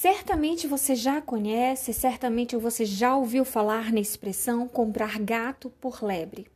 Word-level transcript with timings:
Certamente 0.00 0.68
você 0.68 0.94
já 0.94 1.20
conhece, 1.20 1.92
certamente 1.92 2.54
você 2.56 2.84
já 2.84 3.16
ouviu 3.16 3.44
falar 3.44 3.92
na 3.92 3.98
expressão 3.98 4.68
comprar 4.68 5.18
gato 5.18 5.70
por 5.80 6.04
lebre. 6.04 6.46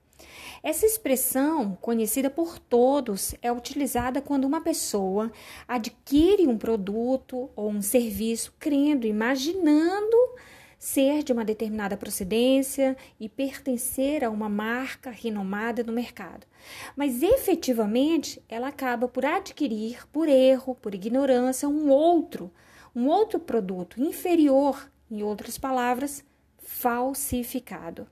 Essa 0.62 0.86
expressão, 0.86 1.76
conhecida 1.80 2.30
por 2.30 2.60
todos, 2.60 3.34
é 3.42 3.50
utilizada 3.50 4.22
quando 4.22 4.44
uma 4.44 4.60
pessoa 4.60 5.32
adquire 5.66 6.46
um 6.46 6.56
produto 6.56 7.50
ou 7.56 7.68
um 7.68 7.82
serviço 7.82 8.54
crendo, 8.60 9.08
imaginando 9.08 10.16
ser 10.78 11.24
de 11.24 11.32
uma 11.32 11.44
determinada 11.44 11.96
procedência 11.96 12.96
e 13.18 13.28
pertencer 13.28 14.22
a 14.22 14.30
uma 14.30 14.48
marca 14.48 15.10
renomada 15.10 15.82
no 15.82 15.92
mercado. 15.92 16.46
Mas 16.94 17.24
efetivamente 17.24 18.40
ela 18.48 18.68
acaba 18.68 19.08
por 19.08 19.26
adquirir, 19.26 20.06
por 20.12 20.28
erro, 20.28 20.76
por 20.76 20.94
ignorância, 20.94 21.68
um 21.68 21.90
outro 21.90 22.48
um 22.94 23.06
outro 23.06 23.38
produto 23.38 24.00
inferior, 24.02 24.90
em 25.10 25.22
outras 25.22 25.58
palavras, 25.58 26.24
falsificado. 26.58 28.06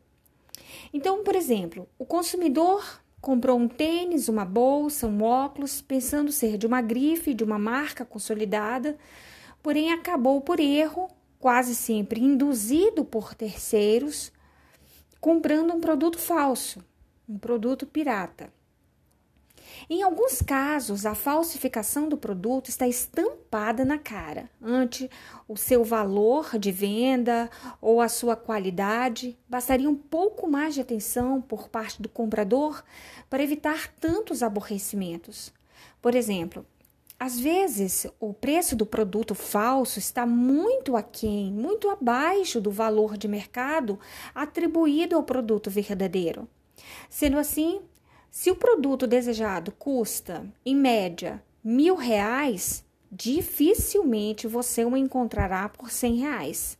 Então, 0.92 1.22
por 1.22 1.34
exemplo, 1.34 1.88
o 1.98 2.04
consumidor 2.04 3.00
comprou 3.20 3.58
um 3.58 3.68
tênis, 3.68 4.28
uma 4.28 4.44
bolsa, 4.44 5.06
um 5.06 5.22
óculos, 5.22 5.80
pensando 5.80 6.32
ser 6.32 6.56
de 6.56 6.66
uma 6.66 6.80
grife, 6.80 7.34
de 7.34 7.44
uma 7.44 7.58
marca 7.58 8.04
consolidada, 8.04 8.96
porém 9.62 9.92
acabou 9.92 10.40
por 10.40 10.58
erro, 10.58 11.08
quase 11.38 11.74
sempre 11.74 12.20
induzido 12.20 13.04
por 13.04 13.34
terceiros, 13.34 14.32
comprando 15.20 15.74
um 15.74 15.80
produto 15.80 16.18
falso, 16.18 16.82
um 17.28 17.38
produto 17.38 17.86
pirata. 17.86 18.52
Em 19.92 20.04
alguns 20.04 20.40
casos, 20.40 21.04
a 21.04 21.16
falsificação 21.16 22.08
do 22.08 22.16
produto 22.16 22.68
está 22.68 22.86
estampada 22.86 23.84
na 23.84 23.98
cara, 23.98 24.48
ante 24.62 25.10
o 25.48 25.56
seu 25.56 25.82
valor 25.82 26.56
de 26.56 26.70
venda 26.70 27.50
ou 27.80 28.00
a 28.00 28.08
sua 28.08 28.36
qualidade. 28.36 29.36
Bastaria 29.48 29.90
um 29.90 29.96
pouco 29.96 30.48
mais 30.48 30.74
de 30.74 30.80
atenção 30.80 31.40
por 31.40 31.68
parte 31.68 32.00
do 32.00 32.08
comprador 32.08 32.84
para 33.28 33.42
evitar 33.42 33.88
tantos 33.98 34.44
aborrecimentos. 34.44 35.52
Por 36.00 36.14
exemplo, 36.14 36.64
às 37.18 37.40
vezes, 37.40 38.06
o 38.20 38.32
preço 38.32 38.76
do 38.76 38.86
produto 38.86 39.34
falso 39.34 39.98
está 39.98 40.24
muito 40.24 40.96
aquém, 40.96 41.50
muito 41.52 41.90
abaixo 41.90 42.60
do 42.60 42.70
valor 42.70 43.16
de 43.16 43.26
mercado 43.26 43.98
atribuído 44.32 45.16
ao 45.16 45.24
produto 45.24 45.68
verdadeiro. 45.68 46.48
Sendo 47.08 47.38
assim, 47.38 47.82
se 48.30 48.50
o 48.50 48.56
produto 48.56 49.06
desejado 49.06 49.72
custa, 49.72 50.46
em 50.64 50.76
média, 50.76 51.42
mil 51.62 51.96
reais, 51.96 52.84
dificilmente 53.10 54.46
você 54.46 54.84
o 54.84 54.96
encontrará 54.96 55.68
por 55.68 55.90
cem 55.90 56.16
reais. 56.16 56.78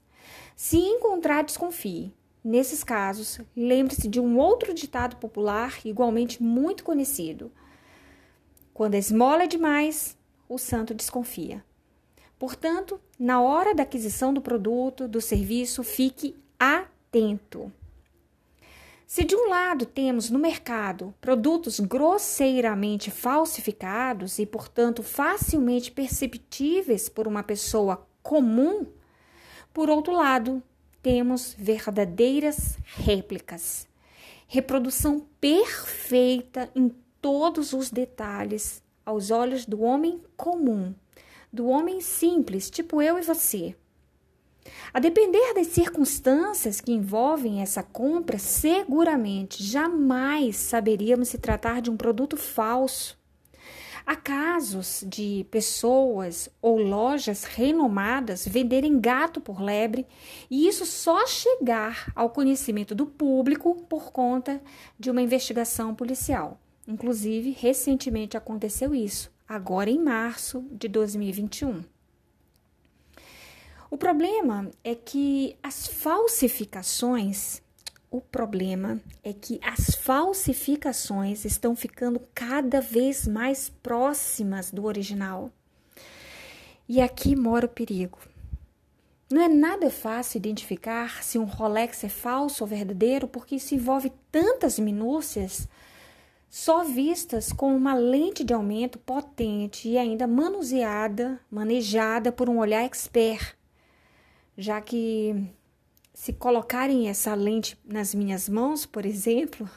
Se 0.55 0.77
encontrar, 0.79 1.43
desconfie. 1.43 2.15
Nesses 2.43 2.85
casos, 2.85 3.41
lembre-se 3.57 4.09
de 4.09 4.21
um 4.21 4.39
outro 4.39 4.73
ditado 4.73 5.17
popular 5.17 5.79
igualmente 5.85 6.43
muito 6.43 6.85
conhecido. 6.85 7.51
Quando 8.73 8.95
a 8.95 8.99
esmola 8.99 9.43
é 9.43 9.47
demais, 9.47 10.17
o 10.49 10.57
santo 10.57 10.95
desconfia. 10.95 11.65
Portanto, 12.39 12.99
na 13.19 13.43
hora 13.43 13.75
da 13.75 13.83
aquisição 13.83 14.33
do 14.33 14.41
produto, 14.41 15.07
do 15.07 15.21
serviço, 15.21 15.83
fique 15.83 16.35
atento. 16.59 17.71
Se 19.13 19.25
de 19.25 19.35
um 19.35 19.49
lado 19.49 19.87
temos 19.87 20.31
no 20.31 20.39
mercado 20.39 21.13
produtos 21.21 21.81
grosseiramente 21.81 23.11
falsificados 23.11 24.39
e, 24.39 24.47
portanto, 24.47 25.03
facilmente 25.03 25.91
perceptíveis 25.91 27.09
por 27.09 27.27
uma 27.27 27.43
pessoa 27.43 28.07
comum, 28.23 28.87
por 29.75 29.91
outro 29.91 30.13
lado, 30.13 30.63
temos 31.03 31.57
verdadeiras 31.59 32.79
réplicas. 32.85 33.89
Reprodução 34.47 35.27
perfeita 35.41 36.71
em 36.73 36.95
todos 37.21 37.73
os 37.73 37.91
detalhes 37.91 38.81
aos 39.05 39.33
olhos 39.33 39.67
do 39.67 39.83
homem 39.83 40.23
comum, 40.37 40.95
do 41.53 41.67
homem 41.67 42.01
simples, 42.01 42.71
tipo 42.71 43.03
eu 43.03 43.19
e 43.19 43.23
você. 43.23 43.75
A 44.93 45.01
depender 45.01 45.55
das 45.55 45.69
circunstâncias 45.69 46.81
que 46.81 46.93
envolvem 46.93 47.63
essa 47.63 47.83
compra, 47.83 48.39
seguramente 48.39 49.63
jamais 49.63 50.57
saberíamos 50.57 51.29
se 51.29 51.39
tratar 51.39 51.81
de 51.81 51.91
um 51.91 51.97
produto 51.97 52.37
falso. 52.37 53.19
Há 54.07 54.17
casos 54.17 55.05
de 55.07 55.47
pessoas 55.51 56.49
ou 56.61 56.79
lojas 56.79 57.45
renomadas 57.45 58.47
venderem 58.47 58.99
gato 58.99 59.41
por 59.41 59.61
lebre 59.61 60.07
e 60.51 60.67
isso 60.67 60.85
só 60.85 61.27
chegar 61.27 62.11
ao 62.15 62.31
conhecimento 62.31 62.95
do 62.95 63.07
público 63.07 63.75
por 63.89 64.11
conta 64.11 64.61
de 64.99 65.11
uma 65.11 65.23
investigação 65.23 65.95
policial. 65.95 66.59
Inclusive, 66.89 67.57
recentemente 67.57 68.37
aconteceu 68.37 68.95
isso, 68.95 69.31
agora 69.49 69.91
em 69.91 70.03
março 70.03 70.65
de 70.73 70.89
2021. 70.89 71.85
O 73.91 73.99
problema 73.99 74.71
é 74.85 74.95
que 74.95 75.57
as 75.61 75.89
falsificações, 75.89 77.61
o 78.09 78.21
problema 78.21 79.01
é 79.25 79.33
que 79.33 79.59
as 79.65 79.97
falsificações 79.97 81.45
estão 81.45 81.75
ficando 81.75 82.23
cada 82.33 82.81
vez 82.81 83.27
mais 83.27 83.69
próximas 83.69 84.71
do 84.71 84.85
original. 84.85 85.51
E 86.89 87.01
aqui 87.01 87.35
mora 87.35 87.67
o 87.67 87.69
perigo. 87.69 88.21
Não 89.29 89.43
é 89.43 89.49
nada 89.49 89.91
fácil 89.91 90.39
identificar 90.39 91.25
se 91.25 91.37
um 91.37 91.45
Rolex 91.45 92.05
é 92.05 92.09
falso 92.09 92.63
ou 92.63 92.69
verdadeiro, 92.69 93.27
porque 93.27 93.57
isso 93.57 93.75
envolve 93.75 94.13
tantas 94.31 94.79
minúcias 94.79 95.67
só 96.49 96.85
vistas 96.85 97.53
com 97.53 97.75
uma 97.75 97.95
lente 97.95 98.45
de 98.45 98.55
aumento 98.55 99.01
potente 99.01 99.89
e 99.89 99.99
ainda 99.99 100.29
manuseada, 100.29 101.41
manejada 101.51 102.31
por 102.31 102.49
um 102.49 102.59
olhar 102.59 102.85
expert 102.85 103.59
já 104.61 104.79
que 104.79 105.35
se 106.13 106.35
colocarem 106.35 107.09
essa 107.09 107.35
lente 107.35 107.79
nas 107.83 108.15
minhas 108.15 108.47
mãos, 108.47 108.85
por 108.85 109.07
exemplo, 109.07 109.69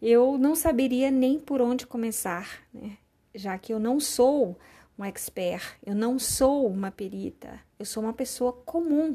eu 0.00 0.38
não 0.38 0.56
saberia 0.56 1.10
nem 1.10 1.38
por 1.38 1.60
onde 1.60 1.86
começar, 1.86 2.62
né? 2.72 2.96
já 3.34 3.58
que 3.58 3.74
eu 3.74 3.78
não 3.78 4.00
sou 4.00 4.58
um 4.98 5.04
expert, 5.04 5.76
eu 5.84 5.94
não 5.94 6.18
sou 6.18 6.66
uma 6.66 6.90
perita, 6.90 7.60
eu 7.78 7.84
sou 7.84 8.02
uma 8.02 8.14
pessoa 8.14 8.54
comum. 8.54 9.14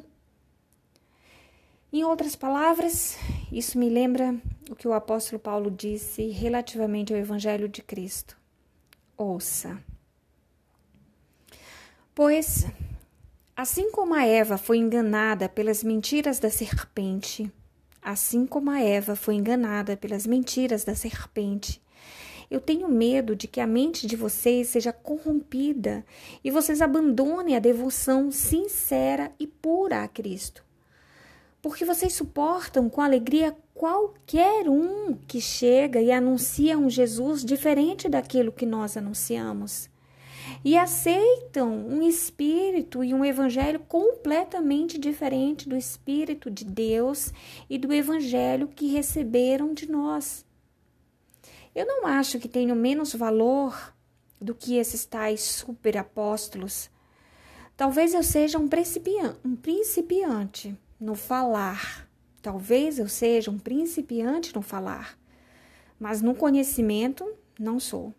Em 1.91 2.03
outras 2.03 2.35
palavras, 2.35 3.17
isso 3.51 3.79
me 3.79 3.89
lembra 3.89 4.39
o 4.69 4.75
que 4.75 4.87
o 4.87 4.93
apóstolo 4.93 5.39
Paulo 5.39 5.71
disse 5.71 6.29
relativamente 6.29 7.11
ao 7.11 7.19
Evangelho 7.19 7.67
de 7.67 7.81
Cristo. 7.81 8.37
Ouça. 9.17 9.81
Pois 12.13 12.67
Assim 13.57 13.89
como 13.89 14.13
a 14.13 14.25
Eva 14.25 14.57
foi 14.57 14.79
enganada 14.79 15.47
pelas 15.47 15.81
mentiras 15.81 16.39
da 16.39 16.49
serpente, 16.49 17.49
assim 18.01 18.45
como 18.45 18.69
a 18.69 18.81
Eva 18.81 19.15
foi 19.15 19.35
enganada 19.35 19.95
pelas 19.95 20.27
mentiras 20.27 20.83
da 20.83 20.93
serpente, 20.93 21.81
eu 22.51 22.59
tenho 22.59 22.89
medo 22.89 23.33
de 23.33 23.47
que 23.47 23.61
a 23.61 23.65
mente 23.65 24.07
de 24.07 24.17
vocês 24.17 24.67
seja 24.67 24.91
corrompida 24.91 26.05
e 26.43 26.51
vocês 26.51 26.81
abandonem 26.81 27.55
a 27.55 27.59
devoção 27.59 28.29
sincera 28.29 29.31
e 29.39 29.47
pura 29.47 30.03
a 30.03 30.07
Cristo. 30.09 30.61
Porque 31.61 31.85
vocês 31.85 32.11
suportam 32.11 32.89
com 32.89 32.99
alegria 32.99 33.55
qualquer 33.73 34.67
um 34.67 35.13
que 35.25 35.39
chega 35.39 36.01
e 36.01 36.11
anuncia 36.11 36.77
um 36.77 36.89
Jesus 36.89 37.43
diferente 37.45 38.09
daquilo 38.09 38.51
que 38.51 38.65
nós 38.65 38.97
anunciamos 38.97 39.89
e 40.63 40.77
aceitam 40.77 41.71
um 41.71 42.01
espírito 42.01 43.03
e 43.03 43.13
um 43.13 43.23
evangelho 43.23 43.79
completamente 43.79 44.97
diferente 44.97 45.67
do 45.69 45.75
espírito 45.75 46.49
de 46.49 46.65
Deus 46.65 47.31
e 47.69 47.77
do 47.77 47.93
evangelho 47.93 48.67
que 48.67 48.87
receberam 48.87 49.73
de 49.73 49.89
nós. 49.89 50.45
Eu 51.73 51.85
não 51.85 52.07
acho 52.07 52.39
que 52.39 52.47
tenho 52.47 52.75
menos 52.75 53.13
valor 53.13 53.93
do 54.39 54.55
que 54.55 54.77
esses 54.77 55.05
tais 55.05 55.41
superapóstolos. 55.41 56.89
Talvez 57.75 58.13
eu 58.13 58.23
seja 58.23 58.57
um 58.57 58.67
principiante, 58.67 59.39
um 59.43 59.55
principiante 59.55 60.77
no 60.99 61.15
falar. 61.15 62.09
Talvez 62.41 62.99
eu 62.99 63.07
seja 63.07 63.51
um 63.51 63.57
principiante 63.57 64.55
no 64.55 64.61
falar, 64.61 65.17
mas 65.99 66.21
no 66.21 66.35
conhecimento 66.35 67.27
não 67.59 67.79
sou. 67.79 68.13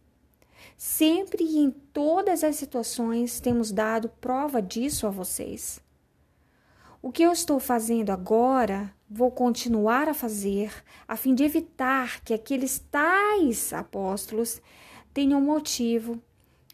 Sempre 0.76 1.44
e 1.44 1.58
em 1.58 1.70
todas 1.70 2.44
as 2.44 2.56
situações 2.56 3.40
temos 3.40 3.70
dado 3.70 4.08
prova 4.20 4.60
disso 4.60 5.06
a 5.06 5.10
vocês. 5.10 5.80
O 7.00 7.12
que 7.12 7.22
eu 7.22 7.30
estou 7.30 7.60
fazendo 7.60 8.10
agora, 8.10 8.92
vou 9.08 9.30
continuar 9.30 10.08
a 10.08 10.14
fazer, 10.14 10.72
a 11.06 11.16
fim 11.16 11.34
de 11.34 11.44
evitar 11.44 12.20
que 12.22 12.34
aqueles 12.34 12.78
tais 12.90 13.72
apóstolos 13.72 14.60
tenham 15.14 15.40
motivo 15.40 16.20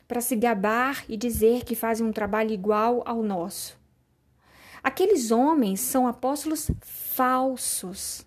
para 0.09 0.21
se 0.21 0.35
gabar 0.35 1.05
e 1.09 1.17
dizer 1.17 1.65
que 1.65 1.75
fazem 1.75 2.07
um 2.07 2.13
trabalho 2.13 2.51
igual 2.51 3.03
ao 3.05 3.23
nosso. 3.23 3.79
Aqueles 4.83 5.31
homens 5.31 5.81
são 5.81 6.07
apóstolos 6.07 6.71
falsos. 6.81 8.27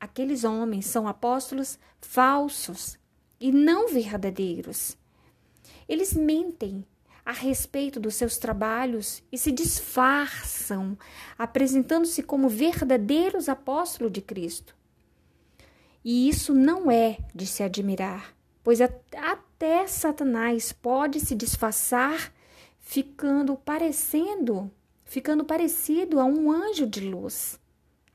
Aqueles 0.00 0.44
homens 0.44 0.86
são 0.86 1.06
apóstolos 1.06 1.78
falsos 2.00 2.98
e 3.44 3.52
não 3.52 3.88
verdadeiros. 3.88 4.96
Eles 5.86 6.14
mentem 6.14 6.82
a 7.26 7.30
respeito 7.30 8.00
dos 8.00 8.14
seus 8.14 8.38
trabalhos 8.38 9.22
e 9.30 9.36
se 9.36 9.52
disfarçam, 9.52 10.96
apresentando-se 11.36 12.22
como 12.22 12.48
verdadeiros 12.48 13.50
apóstolos 13.50 14.10
de 14.10 14.22
Cristo. 14.22 14.74
E 16.02 16.26
isso 16.26 16.54
não 16.54 16.90
é 16.90 17.18
de 17.34 17.46
se 17.46 17.62
admirar, 17.62 18.34
pois 18.62 18.80
até 18.80 19.86
Satanás 19.86 20.72
pode 20.72 21.20
se 21.20 21.34
disfarçar 21.34 22.32
ficando 22.80 23.56
parecendo, 23.56 24.72
ficando 25.04 25.44
parecido 25.44 26.18
a 26.18 26.24
um 26.24 26.50
anjo 26.50 26.86
de 26.86 27.00
luz. 27.00 27.60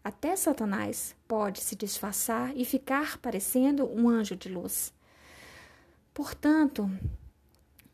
Até 0.04 0.36
Satanás 0.36 1.16
pode 1.28 1.62
se 1.62 1.76
disfarçar 1.76 2.52
e 2.58 2.66
ficar 2.66 3.20
parecendo 3.20 3.86
um 3.86 4.10
anjo 4.10 4.36
de 4.36 4.50
luz. 4.50 4.92
Portanto, 6.20 6.92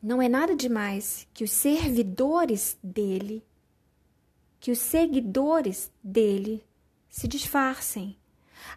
não 0.01 0.19
é 0.19 0.27
nada 0.27 0.55
demais 0.55 1.27
que 1.31 1.43
os 1.43 1.51
servidores 1.51 2.75
dele, 2.81 3.43
que 4.59 4.71
os 4.71 4.79
seguidores 4.79 5.91
dele 6.03 6.65
se 7.07 7.27
disfarcem, 7.27 8.17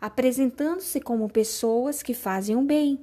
apresentando-se 0.03 1.01
como 1.01 1.31
pessoas 1.31 2.03
que 2.03 2.13
fazem 2.13 2.57
o 2.57 2.61
bem. 2.61 3.01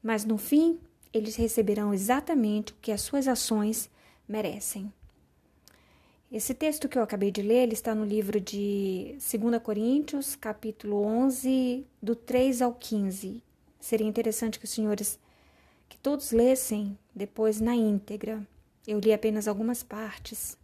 Mas 0.00 0.24
no 0.24 0.38
fim, 0.38 0.78
eles 1.12 1.34
receberão 1.34 1.92
exatamente 1.92 2.72
o 2.72 2.76
que 2.80 2.92
as 2.92 3.00
suas 3.00 3.26
ações 3.26 3.90
merecem. 4.28 4.92
Esse 6.30 6.54
texto 6.54 6.88
que 6.88 6.96
eu 6.96 7.02
acabei 7.02 7.32
de 7.32 7.42
ler, 7.42 7.64
ele 7.64 7.72
está 7.72 7.92
no 7.92 8.04
livro 8.04 8.40
de 8.40 9.16
2 9.18 9.60
Coríntios, 9.64 10.36
capítulo 10.36 11.02
11, 11.02 11.84
do 12.00 12.14
3 12.14 12.62
ao 12.62 12.72
15. 12.72 13.42
Seria 13.82 14.06
interessante 14.06 14.60
que 14.60 14.64
os 14.64 14.70
senhores 14.70 15.18
que 15.88 15.98
todos 15.98 16.30
lessem 16.30 16.96
depois 17.12 17.60
na 17.60 17.74
íntegra. 17.74 18.46
Eu 18.86 19.00
li 19.00 19.12
apenas 19.12 19.48
algumas 19.48 19.82
partes. 19.82 20.56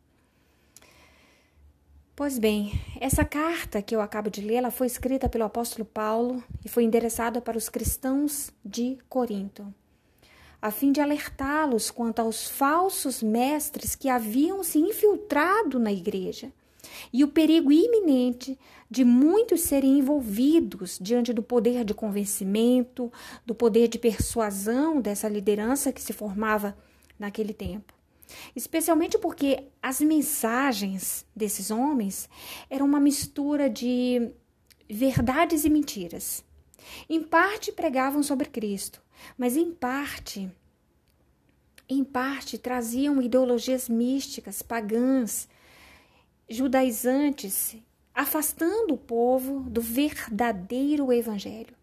Pois 2.15 2.39
bem, 2.39 2.81
essa 3.01 3.25
carta 3.25 3.83
que 3.83 3.95
eu 3.95 4.01
acabo 4.01 4.31
de 4.31 4.41
ler, 4.41 4.55
ela 4.55 4.71
foi 4.71 4.87
escrita 4.87 5.29
pelo 5.29 5.43
apóstolo 5.43 5.85
Paulo 5.85 6.43
e 6.65 6.69
foi 6.69 6.85
endereçada 6.85 7.41
para 7.41 7.59
os 7.59 7.69
cristãos 7.69 8.53
de 8.65 8.97
Corinto, 9.09 9.67
a 10.63 10.71
fim 10.71 10.93
de 10.93 11.01
alertá-los 11.01 11.91
quanto 11.91 12.21
aos 12.21 12.49
falsos 12.49 13.21
mestres 13.21 13.97
que 13.97 14.09
haviam 14.09 14.63
se 14.63 14.79
infiltrado 14.79 15.81
na 15.81 15.93
igreja 15.93 16.53
e 17.13 17.25
o 17.25 17.29
perigo 17.29 17.73
iminente 17.73 18.59
de 18.91 19.05
muitos 19.05 19.63
serem 19.63 19.99
envolvidos 19.99 20.99
diante 21.01 21.33
do 21.33 21.43
poder 21.43 21.85
de 21.85 21.93
convencimento, 21.93 23.13
do 23.45 23.55
poder 23.55 23.89
de 23.89 23.99
persuasão 23.99 25.01
dessa 25.01 25.29
liderança 25.29 25.93
que 25.93 26.01
se 26.01 26.13
formava 26.13 26.77
naquele 27.19 27.53
tempo. 27.53 27.93
Especialmente 28.55 29.19
porque 29.19 29.65
as 29.83 30.01
mensagens 30.01 31.27
desses 31.35 31.71
homens 31.71 32.29
eram 32.69 32.87
uma 32.87 33.01
mistura 33.01 33.69
de 33.69 34.31
verdades 34.89 35.65
e 35.65 35.71
mentiras. 35.71 36.45
Em 37.09 37.23
parte 37.23 37.73
pregavam 37.73 38.23
sobre 38.23 38.49
Cristo, 38.49 39.03
mas 39.37 39.57
em 39.57 39.71
parte 39.73 40.51
em 41.89 42.05
parte 42.05 42.59
traziam 42.59 43.21
ideologias 43.23 43.89
místicas, 43.89 44.61
pagãs, 44.61 45.49
judaizantes, 46.49 47.77
afastando 48.15 48.95
o 48.95 48.99
povo 48.99 49.61
do 49.69 49.81
verdadeiro 49.81 51.13
evangelho. 51.13 51.77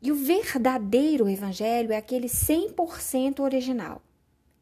E 0.00 0.12
o 0.12 0.14
verdadeiro 0.14 1.28
evangelho 1.28 1.92
é 1.92 1.96
aquele 1.96 2.28
100% 2.28 3.40
original. 3.40 4.00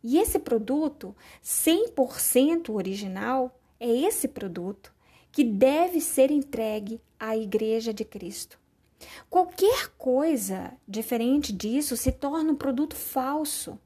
E 0.02 0.18
esse 0.18 0.38
produto 0.38 1.14
100% 1.44 2.70
original 2.70 3.60
é 3.78 3.88
esse 3.88 4.28
produto 4.28 4.94
que 5.30 5.44
deve 5.44 6.00
ser 6.00 6.30
entregue 6.30 7.00
à 7.20 7.36
Igreja 7.36 7.92
de 7.92 8.04
Cristo. 8.04 8.58
Qualquer 9.28 9.88
coisa 9.98 10.72
diferente 10.88 11.52
disso 11.52 11.96
se 11.96 12.10
torna 12.10 12.52
um 12.52 12.56
produto 12.56 12.96
falso. 12.96 13.78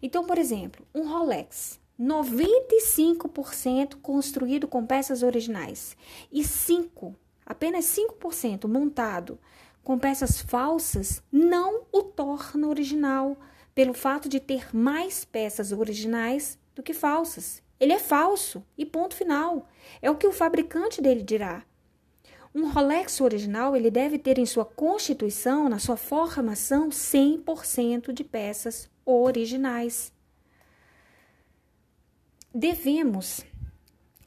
Então, 0.00 0.24
por 0.24 0.38
exemplo, 0.38 0.86
um 0.94 1.06
Rolex 1.06 1.81
95% 2.02 3.96
construído 4.02 4.66
com 4.66 4.84
peças 4.84 5.22
originais 5.22 5.96
e 6.32 6.42
5, 6.42 7.14
apenas 7.46 7.84
5% 7.84 8.66
montado 8.66 9.38
com 9.84 9.98
peças 9.98 10.40
falsas 10.40 11.22
não 11.30 11.82
o 11.92 12.02
torna 12.02 12.68
original, 12.68 13.36
pelo 13.74 13.94
fato 13.94 14.28
de 14.28 14.38
ter 14.40 14.74
mais 14.74 15.24
peças 15.24 15.72
originais 15.72 16.58
do 16.74 16.82
que 16.82 16.92
falsas. 16.92 17.62
Ele 17.80 17.92
é 17.92 17.98
falso 17.98 18.64
e 18.78 18.86
ponto 18.86 19.14
final. 19.14 19.68
É 20.00 20.10
o 20.10 20.16
que 20.16 20.26
o 20.26 20.32
fabricante 20.32 21.02
dele 21.02 21.22
dirá. 21.22 21.64
Um 22.54 22.70
Rolex 22.70 23.20
original 23.20 23.74
ele 23.74 23.90
deve 23.90 24.18
ter 24.18 24.38
em 24.38 24.46
sua 24.46 24.64
constituição, 24.64 25.68
na 25.68 25.78
sua 25.78 25.96
formação, 25.96 26.90
100% 26.90 28.12
de 28.12 28.22
peças 28.22 28.90
originais 29.04 30.12
devemos, 32.54 33.44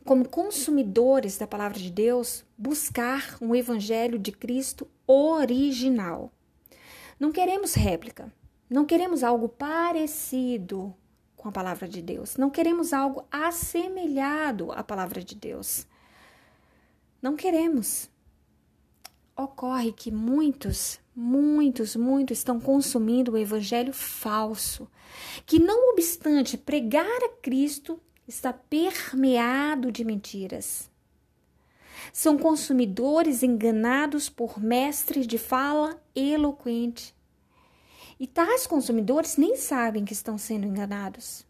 como 0.04 0.28
consumidores 0.28 1.38
da 1.38 1.48
palavra 1.48 1.80
de 1.80 1.92
Deus, 1.92 2.44
buscar 2.58 3.38
um 3.42 3.56
evangelho 3.56 4.18
de 4.18 4.32
Cristo 4.32 4.88
original. 5.08 6.32
Não 7.20 7.32
queremos 7.32 7.74
réplica, 7.74 8.32
não 8.70 8.86
queremos 8.86 9.24
algo 9.24 9.48
parecido 9.48 10.94
com 11.36 11.50
a 11.50 11.52
palavra 11.52 11.88
de 11.88 12.02
Deus, 12.02 12.38
não 12.38 12.50
queremos 12.50 12.94
algo 12.94 13.26
assemelhado 13.32 14.72
à 14.72 14.84
palavra 14.84 15.24
de 15.24 15.36
Deus. 15.36 15.88
Não 17.22 17.36
queremos. 17.36 18.10
Ocorre 19.36 19.92
que 19.92 20.12
muitos, 20.12 21.00
muitos, 21.16 21.96
muitos 21.96 22.38
estão 22.38 22.60
consumindo 22.60 23.32
o 23.32 23.38
evangelho 23.38 23.92
falso, 23.92 24.88
que 25.46 25.60
não 25.60 25.92
obstante 25.92 26.58
pregar 26.58 27.24
a 27.24 27.30
Cristo, 27.42 28.00
está 28.28 28.52
permeado 28.52 29.92
de 29.92 30.04
mentiras. 30.04 30.90
São 32.12 32.38
consumidores 32.38 33.44
enganados 33.44 34.30
por 34.30 34.60
mestres 34.60 35.28
de 35.28 35.38
fala 35.38 36.02
eloquente. 36.16 37.14
E 38.20 38.26
tais 38.26 38.66
consumidores 38.66 39.38
nem 39.38 39.56
sabem 39.56 40.06
que 40.06 40.14
estão 40.14 40.38
sendo 40.38 40.66
enganados. 40.66 41.46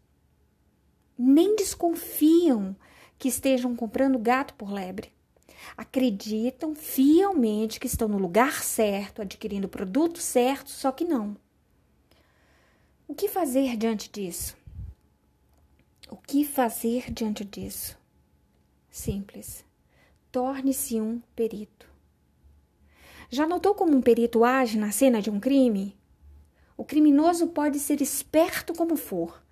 Nem 1.18 1.56
desconfiam 1.56 2.76
que 3.18 3.28
estejam 3.28 3.74
comprando 3.74 4.18
gato 4.18 4.54
por 4.54 4.70
lebre. 4.70 5.12
Acreditam 5.76 6.74
fielmente 6.74 7.80
que 7.80 7.86
estão 7.86 8.08
no 8.08 8.18
lugar 8.18 8.62
certo, 8.62 9.22
adquirindo 9.22 9.66
o 9.66 9.70
produto 9.70 10.18
certo, 10.18 10.70
só 10.70 10.92
que 10.92 11.04
não. 11.04 11.36
O 13.08 13.14
que 13.14 13.28
fazer 13.28 13.76
diante 13.76 14.10
disso? 14.10 14.56
O 16.08 16.16
que 16.16 16.44
fazer 16.44 17.12
diante 17.12 17.44
disso? 17.44 17.98
Simples. 18.88 19.64
Torne-se 20.30 21.00
um 21.00 21.20
perito. 21.34 21.86
Já 23.28 23.46
notou 23.46 23.74
como 23.74 23.96
um 23.96 24.00
perito 24.00 24.44
age 24.44 24.78
na 24.78 24.92
cena 24.92 25.20
de 25.20 25.30
um 25.30 25.40
crime? 25.40 25.96
O 26.76 26.84
criminoso 26.84 27.48
pode 27.48 27.80
ser 27.80 28.00
esperto 28.00 28.72
como 28.72 28.96
for, 28.96 29.42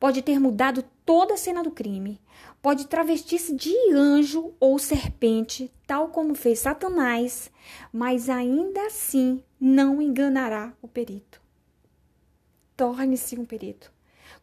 pode 0.00 0.20
ter 0.20 0.40
mudado 0.40 0.82
toda 1.04 1.34
a 1.34 1.36
cena 1.36 1.62
do 1.62 1.70
crime, 1.70 2.20
pode 2.60 2.86
travestir-se 2.88 3.54
de 3.54 3.74
anjo 3.92 4.52
ou 4.58 4.78
serpente, 4.78 5.70
tal 5.86 6.08
como 6.08 6.34
fez 6.34 6.58
Satanás, 6.58 7.50
mas 7.92 8.28
ainda 8.28 8.86
assim 8.86 9.44
não 9.60 10.02
enganará 10.02 10.72
o 10.82 10.88
perito. 10.88 11.40
Torne-se 12.76 13.38
um 13.38 13.44
perito. 13.44 13.92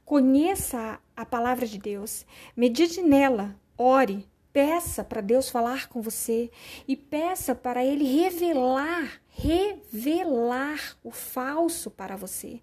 Conheça 0.05 1.00
a 1.17 1.25
palavra 1.25 1.65
de 1.65 1.79
Deus, 1.79 2.27
medite 2.55 3.01
nela, 3.01 3.59
ore, 3.75 4.29
peça 4.53 5.03
para 5.03 5.19
Deus 5.19 5.50
falar 5.50 5.89
com 5.89 6.00
você 6.00 6.51
e 6.88 6.95
peça 6.95 7.55
para 7.55 7.83
Ele 7.83 8.05
revelar, 8.05 9.19
revelar 9.27 10.95
o 11.03 11.09
falso 11.09 11.89
para 11.89 12.15
você. 12.15 12.62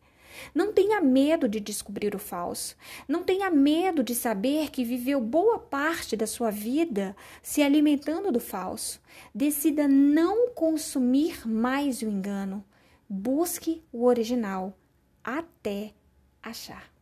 Não 0.54 0.72
tenha 0.72 1.00
medo 1.00 1.48
de 1.48 1.58
descobrir 1.58 2.14
o 2.14 2.18
falso. 2.18 2.76
Não 3.08 3.22
tenha 3.24 3.50
medo 3.50 4.02
de 4.02 4.14
saber 4.14 4.70
que 4.70 4.84
viveu 4.84 5.20
boa 5.20 5.58
parte 5.58 6.16
da 6.16 6.26
sua 6.26 6.50
vida 6.50 7.16
se 7.42 7.62
alimentando 7.62 8.32
do 8.32 8.40
falso. 8.40 9.00
Decida 9.34 9.86
não 9.86 10.50
consumir 10.50 11.46
mais 11.46 12.02
o 12.02 12.06
engano. 12.06 12.64
Busque 13.08 13.82
o 13.92 14.04
original 14.04 14.76
até 15.22 15.92
achar. 16.42 16.93